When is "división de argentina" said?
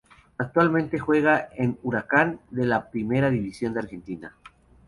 3.29-4.35